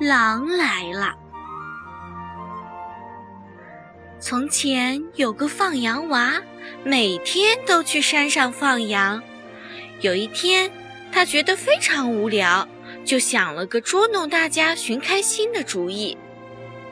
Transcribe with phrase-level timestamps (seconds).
[0.00, 1.14] 狼来了。
[4.18, 6.42] 从前有个放羊娃，
[6.82, 9.22] 每天都去山上放羊。
[10.00, 10.70] 有一天，
[11.12, 12.66] 他觉得非常无聊，
[13.04, 16.18] 就想了个捉弄大家、寻开心的主意。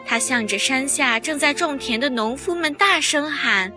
[0.06, 3.70] 他向着山下正在种田的农夫们大声喊：“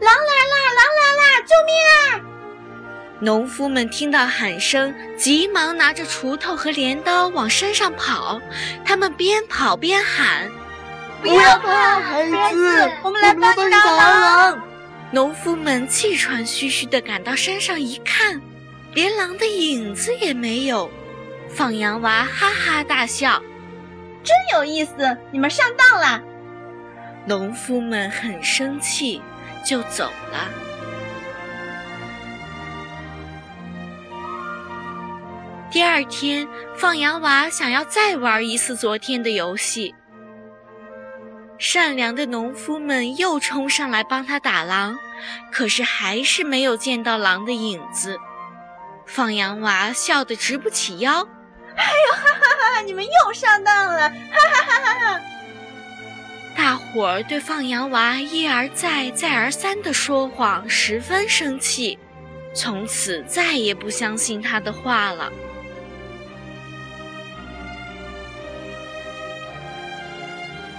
[0.00, 0.54] 狼来啦！
[0.76, 1.40] 狼来啦！
[1.46, 2.24] 救命啊！”
[3.20, 8.40] 农夫们听到喊声，急忙拿着锄头和镰刀往山上跑。
[8.84, 10.48] 他们边跑边喊
[11.20, 14.62] ：“不要怕，孩子，我们来帮你打狼！”
[15.10, 18.40] 农夫们气喘吁吁地赶到山上一看，
[18.92, 20.90] 连狼的影子也没有。
[21.48, 23.42] 放羊娃哈哈大笑
[24.22, 26.22] ：“真有意思，你们上当了！”
[27.26, 29.20] 农夫们很生气，
[29.64, 30.48] 就走了。
[35.70, 39.94] 第二天，放羊娃想要再玩一次昨天的游戏。
[41.58, 44.96] 善良的农夫们又冲上来帮他打狼，
[45.52, 48.16] 可是还是没有见到狼的影子。
[49.04, 51.26] 放羊娃笑得直不起腰
[51.76, 52.27] ：“哎呦，
[52.80, 54.08] 你们又上当了！
[54.08, 54.16] 哈
[54.54, 55.20] 哈哈哈哈！”
[56.56, 61.98] 大伙儿对放羊娃一而再、再而三的说谎十分生气，
[62.54, 65.32] 从此再也不相信他的话了。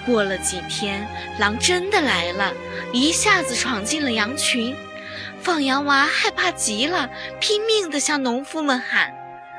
[0.05, 2.53] 过了几天，狼真的来了，
[2.91, 4.75] 一下子闯进了羊群。
[5.41, 9.03] 放羊娃害怕极了，拼命地向农夫们喊：“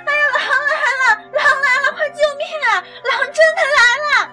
[0.05, 1.22] 哎呀，狼来了！
[1.33, 1.68] 狼来
[2.12, 2.83] 救命啊！
[3.08, 4.30] 狼真的来了！”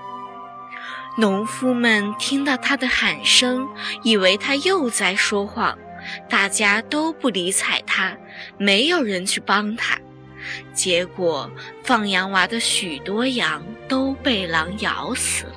[1.17, 3.67] 农夫们听到他的喊声，
[4.03, 5.75] 以为他又在说谎，
[6.29, 8.15] 大家都不理睬他，
[8.57, 9.97] 没有人去帮他。
[10.73, 11.49] 结果，
[11.83, 15.56] 放羊娃的许多羊都被狼咬死了。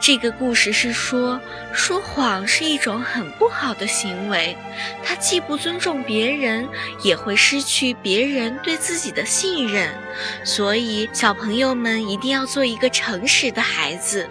[0.00, 1.38] 这个故事是说，
[1.74, 4.56] 说谎是一种很不好的行为，
[5.04, 6.66] 它既不尊重别人，
[7.02, 9.94] 也会失去别人对自己的信任。
[10.42, 14.26] 所以，小朋友们一定要做一个诚实的孩子。